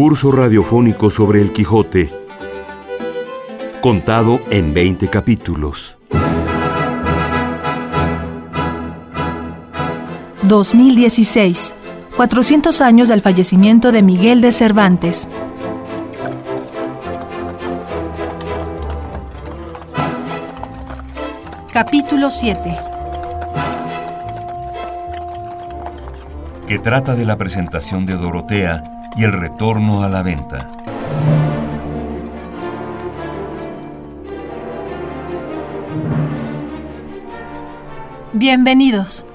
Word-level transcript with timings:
Curso 0.00 0.32
radiofónico 0.32 1.10
sobre 1.10 1.42
el 1.42 1.52
Quijote, 1.52 2.10
contado 3.82 4.40
en 4.48 4.72
20 4.72 5.08
capítulos. 5.08 5.98
2016, 10.44 11.74
400 12.16 12.80
años 12.80 13.10
del 13.10 13.20
fallecimiento 13.20 13.92
de 13.92 14.02
Miguel 14.02 14.40
de 14.40 14.52
Cervantes. 14.52 15.28
Capítulo 21.70 22.30
7 22.30 22.74
que 26.66 26.78
trata 26.78 27.16
de 27.16 27.24
la 27.24 27.36
presentación 27.36 28.06
de 28.06 28.16
Dorotea 28.16 28.99
y 29.16 29.24
el 29.24 29.32
retorno 29.32 30.02
a 30.02 30.08
la 30.08 30.22
venta. 30.22 30.70
Bienvenidos. 38.32 39.26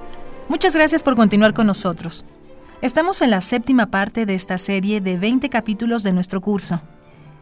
Muchas 0.48 0.76
gracias 0.76 1.04
por 1.04 1.16
continuar 1.16 1.54
con 1.54 1.68
nosotros. 1.68 2.26
Estamos 2.82 3.22
en 3.22 3.32
la 3.32 3.42
séptima 3.42 3.88
parte 3.88 4.26
de 4.26 4.36
esta 4.36 4.58
serie 4.58 5.02
de 5.02 5.18
20 5.18 5.50
capítulos 5.50 6.04
de 6.04 6.14
nuestro 6.14 6.42
curso. 6.42 6.82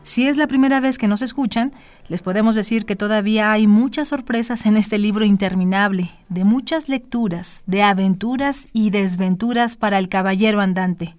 Si 0.04 0.28
es 0.28 0.36
la 0.36 0.48
primera 0.48 0.82
vez 0.82 0.98
que 0.98 1.08
nos 1.08 1.22
escuchan, 1.22 1.72
les 2.10 2.22
podemos 2.22 2.56
decir 2.56 2.86
que 2.86 2.98
todavía 2.98 3.52
hay 3.52 3.68
muchas 3.68 4.10
sorpresas 4.10 4.66
en 4.66 4.76
este 4.76 4.98
libro 4.98 5.24
interminable, 5.24 6.12
de 6.28 6.44
muchas 6.44 6.90
lecturas, 6.90 7.64
de 7.68 7.84
aventuras 7.84 8.68
y 8.74 8.90
desventuras 8.90 9.78
para 9.78 10.00
el 10.00 10.10
caballero 10.10 10.60
andante. 10.60 11.16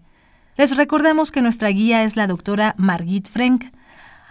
Les 0.57 0.77
recordamos 0.77 1.33
que 1.33 1.43
nuestra 1.43 1.69
guía 1.69 2.05
es 2.05 2.17
la 2.17 2.27
doctora 2.27 2.75
Margit 2.79 3.29
Frank. 3.29 3.67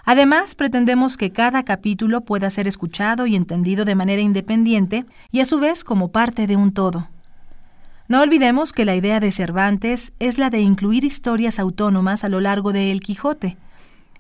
Además, 0.06 0.56
pretendemos 0.56 1.18
que 1.18 1.32
cada 1.32 1.64
capítulo 1.64 2.22
pueda 2.22 2.50
ser 2.50 2.68
escuchado 2.68 3.28
y 3.28 3.36
entendido 3.36 3.86
de 3.86 3.96
manera 3.96 4.22
independiente 4.22 5.06
y 5.32 5.40
a 5.42 5.46
su 5.46 5.60
vez 5.60 5.84
como 5.84 6.12
parte 6.12 6.48
de 6.48 6.56
un 6.56 6.74
todo. 6.74 7.10
No 8.08 8.22
olvidemos 8.22 8.74
que 8.74 8.86
la 8.86 8.96
idea 8.96 9.20
de 9.20 9.32
Cervantes 9.32 10.14
es 10.20 10.38
la 10.38 10.50
de 10.50 10.60
incluir 10.60 11.04
historias 11.04 11.60
autónomas 11.60 12.24
a 12.24 12.30
lo 12.30 12.42
largo 12.42 12.74
de 12.74 12.92
El 12.92 13.00
Quijote, 13.00 13.58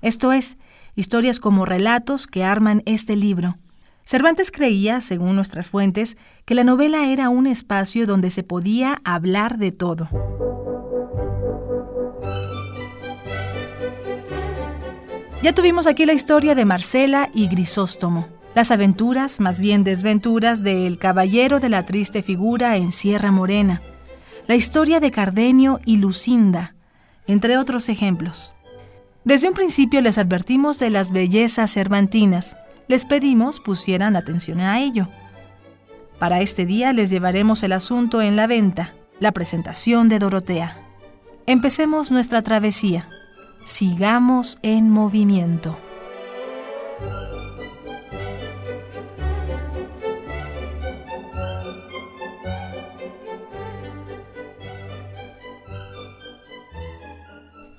esto 0.03 0.33
es, 0.33 0.57
historias 0.95 1.39
como 1.39 1.65
relatos 1.65 2.27
que 2.27 2.43
arman 2.43 2.83
este 2.85 3.15
libro. 3.15 3.55
Cervantes 4.03 4.51
creía, 4.51 4.99
según 4.99 5.37
nuestras 5.37 5.69
fuentes, 5.69 6.17
que 6.43 6.55
la 6.55 6.65
novela 6.65 7.07
era 7.07 7.29
un 7.29 7.47
espacio 7.47 8.05
donde 8.05 8.29
se 8.29 8.43
podía 8.43 8.99
hablar 9.05 9.57
de 9.57 9.71
todo. 9.71 10.09
Ya 15.43 15.51
tuvimos 15.51 15.87
aquí 15.87 16.05
la 16.05 16.13
historia 16.13 16.55
de 16.55 16.63
Marcela 16.63 17.29
y 17.33 17.49
Grisóstomo, 17.49 18.29
las 18.55 18.71
aventuras, 18.71 19.41
más 19.41 19.59
bien 19.59 19.83
desventuras, 19.83 20.63
del 20.63 20.97
caballero 20.97 21.59
de 21.59 21.67
la 21.67 21.85
triste 21.85 22.23
figura 22.23 22.77
en 22.77 22.93
Sierra 22.93 23.29
Morena, 23.29 23.81
la 24.47 24.55
historia 24.55 25.01
de 25.01 25.11
Cardenio 25.11 25.81
y 25.83 25.97
Lucinda, 25.97 26.75
entre 27.27 27.57
otros 27.57 27.89
ejemplos. 27.89 28.53
Desde 29.25 29.49
un 29.49 29.53
principio 29.53 29.99
les 29.99 30.17
advertimos 30.17 30.79
de 30.79 30.89
las 30.89 31.11
bellezas 31.11 31.73
cervantinas. 31.73 32.55
Les 32.87 33.03
pedimos 33.03 33.59
pusieran 33.59 34.15
atención 34.15 34.61
a 34.61 34.79
ello. 34.79 35.09
Para 36.19 36.39
este 36.39 36.65
día 36.65 36.93
les 36.93 37.09
llevaremos 37.09 37.63
el 37.63 37.73
asunto 37.73 38.21
en 38.21 38.37
la 38.37 38.47
venta, 38.47 38.93
la 39.19 39.33
presentación 39.33 40.07
de 40.07 40.19
Dorotea. 40.19 40.77
Empecemos 41.47 42.13
nuestra 42.13 42.43
travesía. 42.43 43.09
Sigamos 43.65 44.59
en 44.61 44.89
movimiento. 44.89 45.79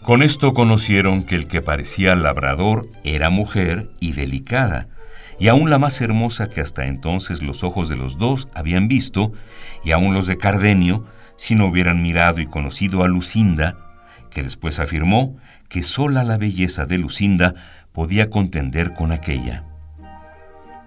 Con 0.02 0.22
esto 0.22 0.54
conocieron 0.54 1.22
que 1.22 1.34
el 1.34 1.46
que 1.46 1.60
parecía 1.60 2.16
labrador 2.16 2.88
era 3.04 3.28
mujer 3.28 3.90
y 4.00 4.12
delicada, 4.12 4.88
y 5.38 5.48
aún 5.48 5.68
la 5.68 5.78
más 5.78 6.00
hermosa 6.00 6.48
que 6.48 6.62
hasta 6.62 6.86
entonces 6.86 7.42
los 7.42 7.62
ojos 7.62 7.90
de 7.90 7.96
los 7.96 8.16
dos 8.16 8.48
habían 8.54 8.88
visto, 8.88 9.32
y 9.84 9.92
aún 9.92 10.14
los 10.14 10.26
de 10.26 10.38
Cardenio, 10.38 11.04
si 11.36 11.54
no 11.54 11.66
hubieran 11.66 12.00
mirado 12.00 12.40
y 12.40 12.46
conocido 12.46 13.04
a 13.04 13.08
Lucinda, 13.08 13.76
que 14.30 14.42
después 14.42 14.80
afirmó 14.80 15.36
que 15.68 15.82
sola 15.82 16.24
la 16.24 16.38
belleza 16.38 16.86
de 16.86 16.98
Lucinda 16.98 17.54
podía 17.92 18.30
contender 18.30 18.94
con 18.94 19.12
aquella. 19.12 19.64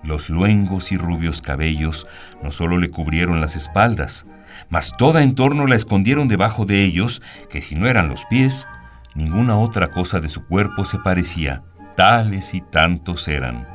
Los 0.04 0.30
luengos 0.30 0.92
y 0.92 0.98
rubios 0.98 1.42
cabellos 1.42 2.08
no 2.44 2.52
solo 2.52 2.78
le 2.78 2.90
cubrieron 2.90 3.42
las 3.42 3.56
espaldas, 3.56 4.26
mas 4.70 4.96
toda 4.98 5.24
en 5.24 5.36
torno 5.36 5.68
la 5.68 5.76
escondieron 5.76 6.28
debajo 6.28 6.66
de 6.66 6.84
ellos, 6.84 7.22
que 7.50 7.62
si 7.62 7.76
no 7.76 7.88
eran 7.88 8.08
los 8.08 8.26
pies, 8.26 8.68
Ninguna 9.18 9.58
otra 9.58 9.88
cosa 9.88 10.20
de 10.20 10.30
su 10.30 10.46
cuerpo 10.46 10.86
se 10.86 11.00
parecía, 11.00 11.64
tales 11.96 12.54
y 12.54 12.62
tantos 12.62 13.28
eran. 13.28 13.68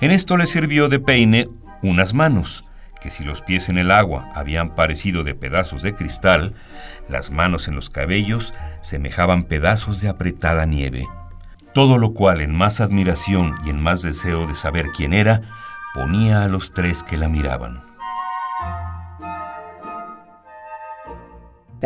En 0.00 0.12
esto 0.12 0.36
le 0.36 0.46
sirvió 0.46 0.88
de 0.88 1.00
peine 1.00 1.48
unas 1.82 2.14
manos, 2.14 2.64
que 3.06 3.12
si 3.12 3.22
los 3.22 3.40
pies 3.40 3.68
en 3.68 3.78
el 3.78 3.92
agua 3.92 4.32
habían 4.34 4.74
parecido 4.74 5.22
de 5.22 5.36
pedazos 5.36 5.80
de 5.82 5.94
cristal, 5.94 6.54
las 7.08 7.30
manos 7.30 7.68
en 7.68 7.76
los 7.76 7.88
cabellos 7.88 8.52
semejaban 8.80 9.44
pedazos 9.44 10.00
de 10.00 10.08
apretada 10.08 10.66
nieve. 10.66 11.06
Todo 11.72 11.98
lo 11.98 12.14
cual 12.14 12.40
en 12.40 12.52
más 12.52 12.80
admiración 12.80 13.54
y 13.64 13.70
en 13.70 13.80
más 13.80 14.02
deseo 14.02 14.48
de 14.48 14.56
saber 14.56 14.86
quién 14.88 15.12
era, 15.12 15.42
ponía 15.94 16.42
a 16.42 16.48
los 16.48 16.74
tres 16.74 17.04
que 17.04 17.16
la 17.16 17.28
miraban. 17.28 17.85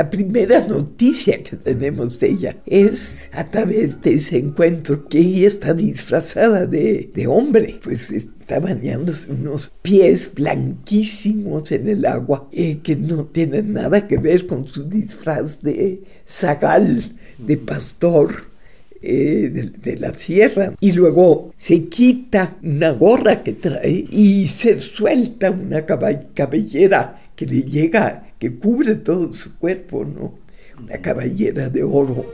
La 0.01 0.09
primera 0.09 0.67
noticia 0.67 1.43
que 1.43 1.57
tenemos 1.57 2.19
de 2.19 2.31
ella 2.31 2.57
es 2.65 3.29
a 3.35 3.51
través 3.51 4.01
de 4.01 4.15
ese 4.15 4.39
encuentro 4.39 5.07
que 5.07 5.19
ella 5.19 5.49
está 5.49 5.75
disfrazada 5.75 6.65
de, 6.65 7.11
hombre, 7.29 7.79
pues 7.85 8.11
está 8.11 8.61
bañándose 8.61 9.31
unos 9.31 9.71
pies 9.83 10.33
blanquísimos 10.35 11.71
en 11.73 11.87
el 11.87 12.07
agua 12.07 12.49
eh, 12.51 12.79
que 12.83 12.97
no 12.97 13.27
tienen 13.27 13.75
nada 13.75 14.09
que 14.09 14.17
ver 14.17 14.47
con 14.47 14.67
su 14.67 14.85
disfraz 14.85 15.61
de 15.61 16.03
zagal, 16.27 17.05
de 17.37 17.59
pastor. 17.59 18.49
Eh, 19.03 19.49
de, 19.51 19.71
de, 19.71 19.97
la 19.97 20.13
sierra 20.13 20.75
y 20.79 20.93
luego 20.93 21.55
se 21.57 21.85
quita 21.85 22.59
una 22.63 22.91
gorra 22.91 23.43
que 23.43 23.55
trae 23.55 24.05
y 24.11 24.47
se 24.47 24.79
suelta 24.79 25.51
una 25.51 25.87
cabellera 25.87 27.19
que 27.35 27.47
le 27.47 27.63
llega 27.63 28.30
que 28.41 28.59
cubre 28.59 28.97
todo 28.97 29.33
su 29.35 29.57
cuerpo, 29.59 30.05
¿no? 30.05 30.33
Una 30.83 30.97
caballera 31.03 31.69
de 31.69 31.85
oro. 31.85 32.25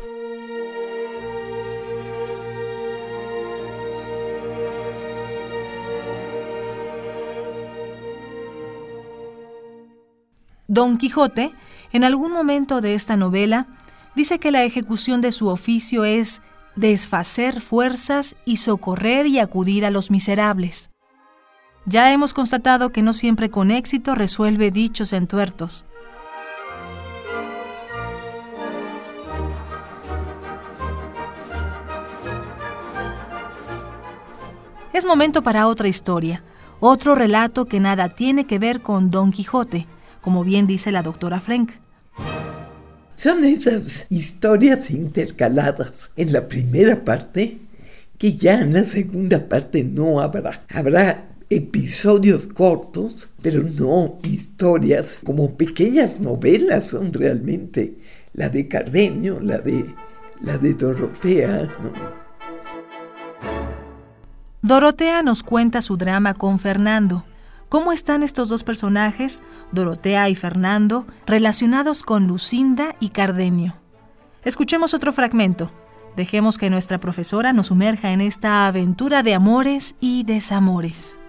Don 10.68 10.96
Quijote, 10.96 11.52
en 11.92 12.04
algún 12.04 12.32
momento 12.32 12.80
de 12.80 12.94
esta 12.94 13.16
novela, 13.16 13.66
dice 14.14 14.38
que 14.38 14.52
la 14.52 14.62
ejecución 14.62 15.20
de 15.20 15.32
su 15.32 15.48
oficio 15.48 16.04
es 16.04 16.40
desfacer 16.76 17.60
fuerzas 17.60 18.36
y 18.44 18.58
socorrer 18.58 19.26
y 19.26 19.40
acudir 19.40 19.84
a 19.84 19.90
los 19.90 20.12
miserables. 20.12 20.90
Ya 21.84 22.12
hemos 22.12 22.32
constatado 22.32 22.90
que 22.90 23.02
no 23.02 23.12
siempre 23.12 23.50
con 23.50 23.70
éxito 23.70 24.14
resuelve 24.14 24.70
dichos 24.70 25.12
entuertos. 25.12 25.84
Es 34.96 35.04
momento 35.04 35.42
para 35.42 35.68
otra 35.68 35.88
historia, 35.88 36.42
otro 36.80 37.14
relato 37.14 37.66
que 37.66 37.80
nada 37.80 38.08
tiene 38.08 38.46
que 38.46 38.58
ver 38.58 38.80
con 38.80 39.10
Don 39.10 39.30
Quijote, 39.30 39.86
como 40.22 40.42
bien 40.42 40.66
dice 40.66 40.90
la 40.90 41.02
doctora 41.02 41.38
Frank. 41.38 41.72
Son 43.14 43.44
esas 43.44 44.06
historias 44.08 44.90
intercaladas 44.90 46.12
en 46.16 46.32
la 46.32 46.48
primera 46.48 47.04
parte 47.04 47.58
que 48.16 48.36
ya 48.36 48.58
en 48.58 48.72
la 48.72 48.84
segunda 48.84 49.46
parte 49.50 49.84
no 49.84 50.18
habrá. 50.18 50.64
Habrá 50.70 51.28
episodios 51.50 52.46
cortos, 52.46 53.28
pero 53.42 53.62
no 53.64 54.18
historias 54.22 55.18
como 55.22 55.58
pequeñas 55.58 56.20
novelas 56.20 56.86
son 56.86 57.12
realmente. 57.12 57.98
La 58.32 58.48
de 58.48 58.66
Cardenio, 58.66 59.40
la 59.40 59.58
de, 59.58 59.94
la 60.40 60.56
de 60.56 60.72
Dorotea, 60.72 61.70
¿no? 61.82 62.25
Dorotea 64.62 65.22
nos 65.22 65.42
cuenta 65.42 65.80
su 65.80 65.96
drama 65.96 66.34
con 66.34 66.58
Fernando. 66.58 67.24
¿Cómo 67.68 67.92
están 67.92 68.22
estos 68.22 68.48
dos 68.48 68.64
personajes, 68.64 69.42
Dorotea 69.72 70.28
y 70.28 70.34
Fernando, 70.34 71.06
relacionados 71.26 72.02
con 72.02 72.26
Lucinda 72.26 72.96
y 73.00 73.10
Cardenio? 73.10 73.76
Escuchemos 74.44 74.94
otro 74.94 75.12
fragmento. 75.12 75.70
Dejemos 76.16 76.56
que 76.56 76.70
nuestra 76.70 76.98
profesora 76.98 77.52
nos 77.52 77.66
sumerja 77.66 78.12
en 78.12 78.20
esta 78.20 78.66
aventura 78.66 79.22
de 79.22 79.34
amores 79.34 79.96
y 80.00 80.24
desamores. 80.24 81.20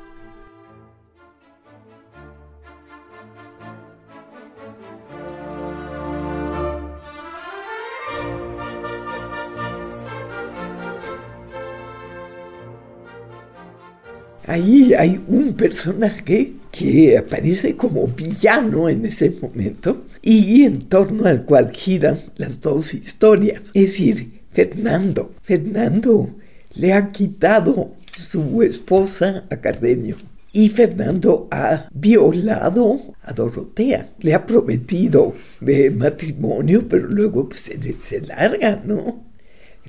Ahí 14.48 14.94
hay 14.94 15.22
un 15.28 15.54
personaje 15.56 16.54
que 16.72 17.18
aparece 17.18 17.76
como 17.76 18.08
villano 18.08 18.88
en 18.88 19.06
ese 19.06 19.30
momento 19.42 20.06
y 20.22 20.64
en 20.64 20.84
torno 20.84 21.26
al 21.26 21.44
cual 21.44 21.70
giran 21.72 22.18
las 22.38 22.62
dos 22.62 22.94
historias. 22.94 23.72
Es 23.74 23.90
decir, 23.90 24.40
Fernando. 24.54 25.34
Fernando 25.42 26.30
le 26.76 26.94
ha 26.94 27.12
quitado 27.12 27.92
su 28.16 28.64
esposa 28.64 29.44
a 29.52 29.58
Cardenio. 29.58 30.16
Y 30.54 30.70
Fernando 30.70 31.50
ha 31.52 31.90
violado 31.94 33.02
a 33.24 33.34
Dorotea. 33.34 34.08
Le 34.20 34.34
ha 34.34 34.46
prometido 34.46 35.34
de 35.60 35.92
matrimonio, 35.92 36.88
pero 36.88 37.06
luego 37.06 37.50
pues, 37.50 37.64
se, 37.64 37.96
se 38.00 38.22
larga, 38.22 38.82
¿no? 38.86 39.26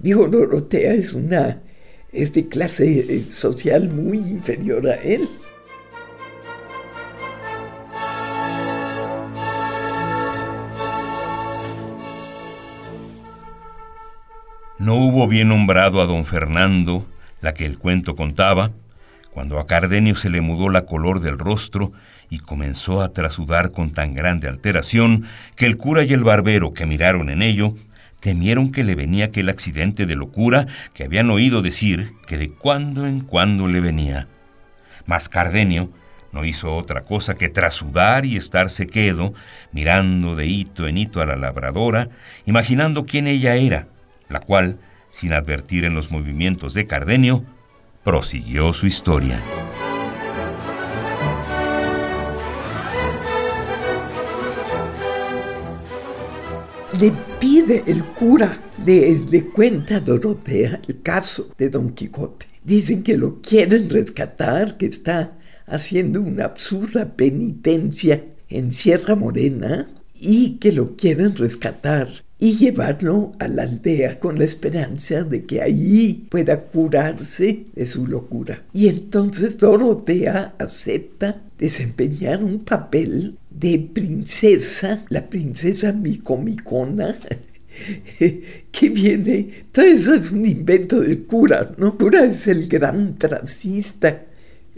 Digo, 0.02 0.26
Dorotea 0.26 0.94
es 0.94 1.14
una 1.14 1.62
es 2.12 2.32
de 2.32 2.48
clase 2.48 3.00
eh, 3.00 3.30
social 3.30 3.90
muy 3.90 4.18
inferior 4.18 4.88
a 4.88 4.94
él. 4.96 5.28
No 14.78 14.94
hubo 14.94 15.26
bien 15.26 15.48
nombrado 15.48 16.00
a 16.00 16.06
don 16.06 16.24
Fernando, 16.24 17.04
la 17.40 17.52
que 17.52 17.66
el 17.66 17.78
cuento 17.78 18.14
contaba, 18.14 18.70
cuando 19.32 19.58
a 19.58 19.66
Cardenio 19.66 20.14
se 20.16 20.30
le 20.30 20.40
mudó 20.40 20.68
la 20.68 20.86
color 20.86 21.20
del 21.20 21.38
rostro 21.38 21.92
y 22.30 22.38
comenzó 22.38 23.02
a 23.02 23.12
trasudar 23.12 23.72
con 23.72 23.92
tan 23.92 24.14
grande 24.14 24.48
alteración 24.48 25.24
que 25.56 25.66
el 25.66 25.76
cura 25.76 26.04
y 26.04 26.12
el 26.12 26.24
barbero 26.24 26.72
que 26.72 26.86
miraron 26.86 27.28
en 27.28 27.42
ello 27.42 27.74
temieron 28.20 28.72
que 28.72 28.84
le 28.84 28.94
venía 28.94 29.26
aquel 29.26 29.48
accidente 29.48 30.06
de 30.06 30.16
locura 30.16 30.66
que 30.94 31.04
habían 31.04 31.30
oído 31.30 31.62
decir 31.62 32.12
que 32.26 32.38
de 32.38 32.50
cuando 32.50 33.06
en 33.06 33.20
cuando 33.20 33.68
le 33.68 33.80
venía. 33.80 34.28
Mas 35.06 35.28
Cardenio 35.28 35.90
no 36.32 36.44
hizo 36.44 36.74
otra 36.76 37.04
cosa 37.04 37.36
que 37.36 37.48
trasudar 37.48 38.26
y 38.26 38.36
estarse 38.36 38.86
quedo, 38.86 39.32
mirando 39.72 40.36
de 40.36 40.46
hito 40.46 40.86
en 40.86 40.98
hito 40.98 41.20
a 41.20 41.26
la 41.26 41.36
labradora, 41.36 42.10
imaginando 42.44 43.06
quién 43.06 43.26
ella 43.26 43.56
era, 43.56 43.88
la 44.28 44.40
cual, 44.40 44.78
sin 45.10 45.32
advertir 45.32 45.84
en 45.84 45.94
los 45.94 46.10
movimientos 46.10 46.74
de 46.74 46.86
Cardenio, 46.86 47.44
prosiguió 48.04 48.72
su 48.72 48.86
historia. 48.86 49.40
Le 57.00 57.12
pide 57.38 57.84
el 57.86 58.02
cura, 58.02 58.60
le, 58.84 59.44
cuenta 59.54 59.96
a 59.96 60.00
Dorotea 60.00 60.80
el 60.88 61.00
caso 61.00 61.48
de 61.56 61.70
Don 61.70 61.90
Quijote. 61.90 62.46
Dicen 62.64 63.02
que 63.02 63.16
lo 63.16 63.40
quieren 63.40 63.88
rescatar, 63.88 64.76
que 64.76 64.86
está 64.86 65.38
haciendo 65.66 66.20
una 66.20 66.46
absurda 66.46 67.14
penitencia 67.14 68.24
en 68.48 68.72
Sierra 68.72 69.14
Morena 69.14 69.86
y 70.14 70.56
que 70.56 70.72
lo 70.72 70.96
quieren 70.96 71.36
rescatar 71.36 72.08
y 72.40 72.56
llevarlo 72.56 73.32
a 73.40 73.48
la 73.48 73.64
aldea 73.64 74.20
con 74.20 74.38
la 74.38 74.44
esperanza 74.44 75.24
de 75.24 75.44
que 75.44 75.60
allí 75.60 76.26
pueda 76.30 76.60
curarse 76.62 77.66
de 77.74 77.86
su 77.86 78.06
locura. 78.06 78.64
Y 78.72 78.88
entonces 78.88 79.58
Dorotea 79.58 80.54
acepta 80.58 81.42
desempeñar 81.58 82.44
un 82.44 82.60
papel 82.60 83.36
de 83.50 83.78
princesa, 83.92 85.04
la 85.08 85.28
princesa 85.28 85.92
micomicona, 85.92 87.18
que 88.18 88.88
viene, 88.88 89.50
todo 89.72 89.84
eso 89.84 90.14
es 90.14 90.30
un 90.30 90.46
invento 90.46 91.00
del 91.00 91.24
cura, 91.24 91.74
¿no? 91.76 91.98
Cura 91.98 92.24
es 92.24 92.46
el 92.46 92.68
gran 92.68 93.18
tracista, 93.18 94.26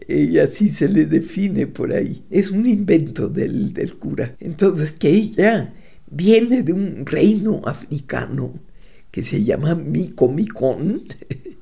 y 0.09 0.39
así 0.39 0.71
se 0.71 0.89
le 0.89 1.05
define 1.05 1.67
por 1.67 1.93
ahí, 1.93 2.23
es 2.31 2.51
un 2.51 2.67
invento 2.67 3.29
del, 3.29 3.75
del 3.75 3.97
cura. 3.97 4.35
Entonces 4.41 4.93
que 4.93 5.11
ella 5.11 5.75
viene 6.11 6.63
de 6.63 6.73
un 6.73 7.07
reino 7.07 7.63
africano 7.65 8.55
que 9.11 9.23
se 9.23 9.43
llama 9.43 9.75
Micomicón 9.75 11.05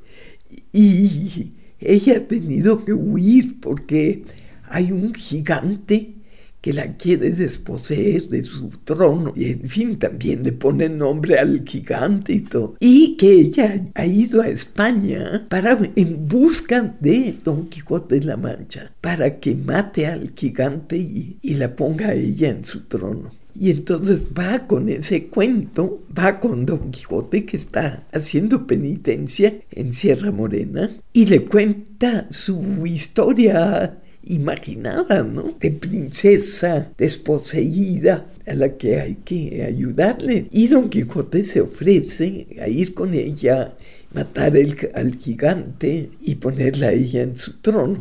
y 0.73 1.53
ella 1.81 2.17
ha 2.17 2.21
tenido 2.27 2.85
que 2.85 2.93
huir 2.93 3.61
porque 3.61 4.25
hay 4.65 4.93
un 4.93 5.15
gigante 5.15 6.15
que 6.61 6.73
la 6.73 6.97
quiere 6.97 7.31
desposeer 7.31 8.29
de 8.29 8.43
su 8.43 8.69
trono. 8.85 9.33
Y 9.37 9.53
en 9.53 9.69
fin, 9.69 9.99
también 9.99 10.43
le 10.43 10.53
pone 10.53 10.89
nombre 10.89 11.39
al 11.39 11.65
gigante 11.65 12.33
y 12.33 12.41
todo. 12.41 12.75
Y 12.81 13.17
que 13.17 13.31
ella 13.31 13.83
ha 13.95 14.07
ido 14.07 14.43
a 14.43 14.49
España 14.49 15.47
para, 15.49 15.79
en 15.95 16.29
busca 16.29 16.97
de 17.01 17.37
Don 17.45 17.69
Quijote 17.69 18.19
de 18.19 18.27
la 18.27 18.37
Mancha, 18.37 18.93
para 19.01 19.39
que 19.39 19.55
mate 19.55 20.07
al 20.07 20.33
gigante 20.35 20.97
y, 20.97 21.39
y 21.43 21.55
la 21.55 21.75
ponga 21.75 22.09
a 22.09 22.15
ella 22.15 22.49
en 22.49 22.65
su 22.65 22.83
trono. 22.87 23.31
Y 23.61 23.73
entonces 23.73 24.23
va 24.39 24.67
con 24.69 24.89
ese 24.89 25.27
cuento, 25.27 26.05
va 26.17 26.39
con 26.39 26.65
Don 26.65 26.93
Quijote 26.93 27.45
que 27.45 27.57
está 27.57 28.07
haciendo 28.13 28.67
penitencia 28.67 29.53
en 29.73 29.93
Sierra 29.95 30.31
Morena 30.31 30.89
y 31.13 31.27
le 31.27 31.45
cuenta 31.45 32.27
su 32.31 32.87
historia 32.87 33.99
imaginada, 34.25 35.25
¿no? 35.25 35.57
De 35.59 35.73
princesa 35.73 36.93
desposeída 36.97 38.27
a 38.47 38.55
la 38.55 38.77
que 38.77 39.01
hay 39.01 39.17
que 39.25 39.65
ayudarle. 39.65 40.47
Y 40.53 40.69
Don 40.69 40.89
Quijote 40.89 41.43
se 41.43 41.61
ofrece 41.61 42.47
a 42.61 42.69
ir 42.69 42.95
con 42.95 43.13
ella, 43.13 43.75
matar 44.13 44.55
al 44.95 45.17
gigante 45.17 46.11
y 46.21 46.37
ponerla 46.37 46.89
a 46.89 46.93
ella 46.93 47.23
en 47.23 47.37
su 47.37 47.59
trono. 47.61 47.99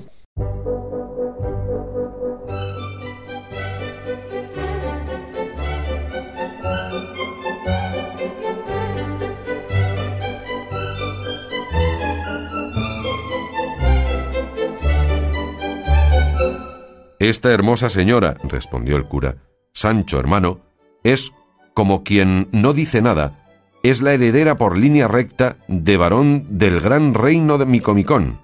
Esta 17.27 17.51
hermosa 17.51 17.89
señora, 17.89 18.37
respondió 18.45 18.95
el 18.95 19.03
cura, 19.03 19.35
Sancho 19.73 20.17
hermano, 20.17 20.61
es 21.03 21.33
como 21.73 22.05
quien 22.05 22.47
no 22.53 22.71
dice 22.71 23.01
nada, 23.01 23.49
es 23.83 24.01
la 24.01 24.13
heredera 24.13 24.55
por 24.55 24.77
línea 24.77 25.09
recta 25.09 25.57
de 25.67 25.97
varón 25.97 26.45
del 26.51 26.79
gran 26.79 27.13
reino 27.13 27.57
de 27.57 27.65
Micomicón, 27.65 28.39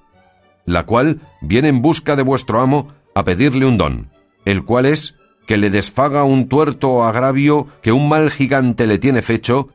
la 0.66 0.86
cual 0.86 1.22
viene 1.40 1.70
en 1.70 1.82
busca 1.82 2.18
de 2.18 2.24
vuestro 2.24 2.60
amo 2.60 2.90
a 3.16 3.24
pedirle 3.24 3.66
un 3.66 3.78
don, 3.78 4.12
el 4.44 4.66
cual 4.66 4.86
es 4.86 5.16
que 5.48 5.56
le 5.56 5.70
desfaga 5.70 6.25
un 6.25 6.50
tuerto 6.50 6.90
o 6.90 7.04
agravio 7.04 7.70
que 7.82 7.94
un 7.94 8.10
mal 8.10 8.32
gigante 8.32 8.86
le 8.86 9.00
tiene 9.00 9.22
fecho, 9.22 9.70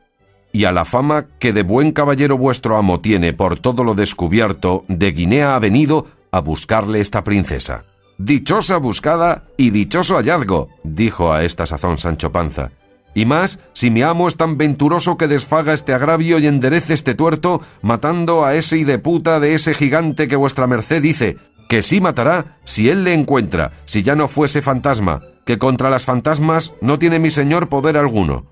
y 0.51 0.65
a 0.65 0.71
la 0.71 0.85
fama 0.85 1.25
que 1.39 1.51
de 1.51 1.63
buen 1.63 1.93
caballero 1.93 2.37
vuestro 2.37 2.77
amo 2.77 2.99
tiene 2.99 3.33
por 3.33 3.57
todo 3.57 3.83
lo 3.83 3.95
descubierto, 3.95 4.85
de 4.87 5.13
Guinea 5.13 5.55
ha 5.55 5.59
venido 5.59 6.05
a 6.29 6.41
buscarle 6.41 7.01
esta 7.01 7.23
princesa. 7.23 7.85
Dichosa 8.19 8.75
buscada 8.75 9.45
y 9.55 9.69
dichoso 9.69 10.17
hallazgo, 10.17 10.67
dijo 10.83 11.31
a 11.31 11.45
esta 11.45 11.65
sazón 11.65 11.97
Sancho 11.97 12.33
Panza. 12.33 12.71
Y 13.15 13.25
más, 13.25 13.59
si 13.71 13.91
mi 13.91 14.01
amo 14.01 14.27
es 14.27 14.35
tan 14.35 14.57
venturoso 14.57 15.15
que 15.15 15.29
desfaga 15.29 15.73
este 15.73 15.93
agravio 15.93 16.37
y 16.37 16.45
enderece 16.45 16.93
este 16.93 17.15
tuerto, 17.15 17.61
matando 17.81 18.43
a 18.43 18.55
ese 18.55 18.99
puta 18.99 19.39
de 19.39 19.55
ese 19.55 19.73
gigante 19.73 20.27
que 20.27 20.35
vuestra 20.35 20.67
merced 20.67 21.01
dice, 21.01 21.37
que 21.69 21.81
sí 21.81 22.01
matará 22.01 22.57
si 22.65 22.89
él 22.89 23.05
le 23.05 23.13
encuentra, 23.13 23.71
si 23.85 24.03
ya 24.03 24.15
no 24.15 24.27
fuese 24.27 24.61
fantasma, 24.61 25.21
que 25.45 25.57
contra 25.57 25.89
las 25.89 26.03
fantasmas 26.03 26.73
no 26.81 26.99
tiene 26.99 27.19
mi 27.19 27.31
señor 27.31 27.69
poder 27.69 27.95
alguno. 27.95 28.47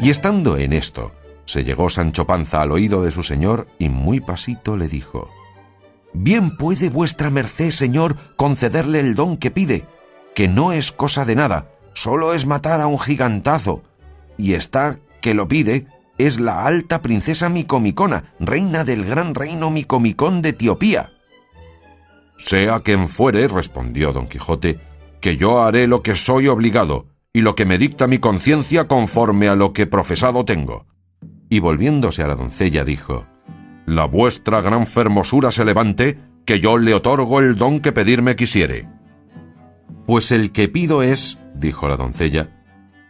Y 0.00 0.08
estando 0.08 0.56
en 0.56 0.72
esto, 0.72 1.12
se 1.44 1.64
llegó 1.64 1.90
Sancho 1.90 2.26
Panza 2.26 2.62
al 2.62 2.72
oído 2.72 3.02
de 3.02 3.10
su 3.10 3.22
señor 3.22 3.68
y 3.78 3.88
muy 3.88 4.20
pasito 4.20 4.76
le 4.76 4.88
dijo 4.88 5.28
Bien 6.14 6.56
puede 6.56 6.90
vuestra 6.90 7.30
merced, 7.30 7.70
señor, 7.70 8.16
concederle 8.36 9.00
el 9.00 9.14
don 9.14 9.36
que 9.36 9.50
pide, 9.50 9.86
que 10.34 10.46
no 10.48 10.72
es 10.72 10.92
cosa 10.92 11.24
de 11.24 11.34
nada, 11.34 11.70
solo 11.94 12.34
es 12.34 12.46
matar 12.46 12.80
a 12.80 12.86
un 12.86 12.98
gigantazo, 12.98 13.82
y 14.36 14.54
está 14.54 14.98
que 15.20 15.34
lo 15.34 15.48
pide 15.48 15.86
es 16.18 16.38
la 16.38 16.66
alta 16.66 17.00
princesa 17.00 17.48
Micomicona, 17.48 18.34
reina 18.38 18.84
del 18.84 19.04
gran 19.04 19.34
reino 19.34 19.70
Micomicón 19.70 20.42
de 20.42 20.50
Etiopía. 20.50 21.10
Sea 22.36 22.80
quien 22.80 23.08
fuere, 23.08 23.48
respondió 23.48 24.12
don 24.12 24.28
Quijote, 24.28 24.80
que 25.20 25.36
yo 25.36 25.62
haré 25.62 25.86
lo 25.86 26.02
que 26.02 26.14
soy 26.14 26.48
obligado, 26.48 27.06
y 27.32 27.40
lo 27.40 27.54
que 27.54 27.64
me 27.64 27.78
dicta 27.78 28.06
mi 28.06 28.18
conciencia 28.18 28.86
conforme 28.88 29.48
a 29.48 29.56
lo 29.56 29.72
que 29.72 29.86
profesado 29.86 30.44
tengo. 30.44 30.86
Y 31.52 31.60
volviéndose 31.60 32.22
a 32.22 32.26
la 32.26 32.34
doncella 32.34 32.82
dijo, 32.82 33.26
La 33.84 34.06
vuestra 34.06 34.62
gran 34.62 34.86
fermosura 34.86 35.50
se 35.50 35.66
levante, 35.66 36.18
que 36.46 36.60
yo 36.60 36.78
le 36.78 36.94
otorgo 36.94 37.40
el 37.40 37.56
don 37.56 37.80
que 37.80 37.92
pedirme 37.92 38.36
quisiere. 38.36 38.88
Pues 40.06 40.32
el 40.32 40.52
que 40.52 40.68
pido 40.68 41.02
es, 41.02 41.38
dijo 41.54 41.90
la 41.90 41.98
doncella, 41.98 42.48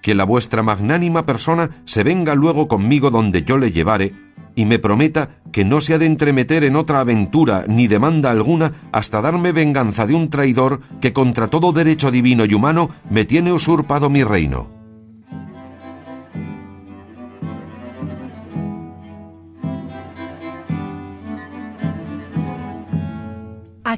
que 0.02 0.16
la 0.16 0.24
vuestra 0.24 0.64
magnánima 0.64 1.24
persona 1.24 1.70
se 1.84 2.02
venga 2.02 2.34
luego 2.34 2.66
conmigo 2.66 3.12
donde 3.12 3.44
yo 3.44 3.58
le 3.58 3.70
llevare, 3.70 4.12
y 4.56 4.64
me 4.64 4.80
prometa 4.80 5.36
que 5.52 5.64
no 5.64 5.80
se 5.80 5.94
ha 5.94 5.98
de 5.98 6.06
entremeter 6.06 6.64
en 6.64 6.74
otra 6.74 6.98
aventura 6.98 7.64
ni 7.68 7.86
demanda 7.86 8.32
alguna 8.32 8.72
hasta 8.90 9.20
darme 9.20 9.52
venganza 9.52 10.04
de 10.04 10.16
un 10.16 10.30
traidor 10.30 10.80
que 11.00 11.12
contra 11.12 11.46
todo 11.46 11.72
derecho 11.72 12.10
divino 12.10 12.44
y 12.44 12.54
humano 12.54 12.90
me 13.08 13.24
tiene 13.24 13.52
usurpado 13.52 14.10
mi 14.10 14.24
reino. 14.24 14.81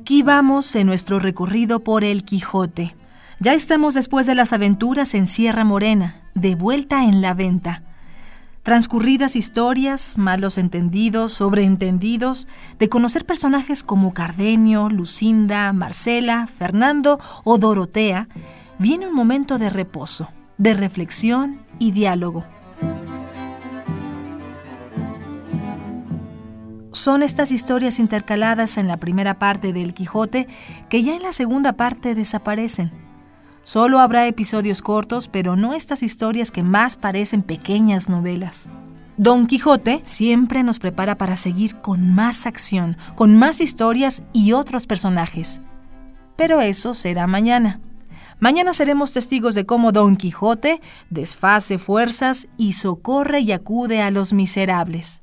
Aquí 0.04 0.22
vamos 0.22 0.76
en 0.76 0.86
nuestro 0.86 1.18
recorrido 1.18 1.80
por 1.80 2.04
el 2.04 2.24
Quijote. 2.24 2.94
Ya 3.40 3.54
estamos 3.54 3.94
después 3.94 4.26
de 4.26 4.34
las 4.34 4.52
aventuras 4.52 5.14
en 5.14 5.26
Sierra 5.26 5.64
Morena, 5.64 6.20
de 6.34 6.56
vuelta 6.56 7.04
en 7.04 7.22
la 7.22 7.32
venta. 7.32 7.82
Transcurridas 8.62 9.34
historias, 9.34 10.18
malos 10.18 10.58
entendidos, 10.58 11.32
sobreentendidos, 11.32 12.48
de 12.78 12.90
conocer 12.90 13.24
personajes 13.24 13.82
como 13.82 14.12
Cardenio, 14.12 14.90
Lucinda, 14.90 15.72
Marcela, 15.72 16.48
Fernando 16.48 17.18
o 17.42 17.56
Dorotea, 17.56 18.28
viene 18.78 19.08
un 19.08 19.14
momento 19.14 19.56
de 19.56 19.70
reposo, 19.70 20.28
de 20.58 20.74
reflexión 20.74 21.62
y 21.78 21.92
diálogo. 21.92 22.44
Son 26.94 27.24
estas 27.24 27.50
historias 27.50 27.98
intercaladas 27.98 28.78
en 28.78 28.86
la 28.86 28.98
primera 28.98 29.40
parte 29.40 29.72
del 29.72 29.94
Quijote 29.94 30.46
que 30.88 31.02
ya 31.02 31.16
en 31.16 31.22
la 31.22 31.32
segunda 31.32 31.72
parte 31.72 32.14
desaparecen 32.14 32.92
Solo 33.64 33.98
habrá 33.98 34.28
episodios 34.28 34.80
cortos, 34.80 35.26
pero 35.26 35.56
no 35.56 35.74
estas 35.74 36.04
historias 36.04 36.52
que 36.52 36.62
más 36.62 36.96
parecen 36.96 37.42
pequeñas 37.42 38.08
novelas. 38.08 38.68
Don 39.16 39.46
Quijote 39.46 40.02
siempre 40.04 40.62
nos 40.62 40.78
prepara 40.78 41.16
para 41.16 41.36
seguir 41.36 41.80
con 41.80 42.14
más 42.14 42.46
acción, 42.46 42.96
con 43.16 43.38
más 43.38 43.60
historias 43.60 44.22
y 44.32 44.52
otros 44.52 44.86
personajes. 44.86 45.62
Pero 46.36 46.60
eso 46.60 46.94
será 46.94 47.26
mañana. 47.26 47.80
Mañana 48.38 48.72
seremos 48.72 49.12
testigos 49.12 49.56
de 49.56 49.66
cómo 49.66 49.90
Don 49.90 50.16
Quijote 50.16 50.80
desface 51.10 51.78
fuerzas 51.78 52.46
y 52.56 52.74
socorre 52.74 53.40
y 53.40 53.50
acude 53.50 54.00
a 54.00 54.12
los 54.12 54.32
miserables. 54.32 55.22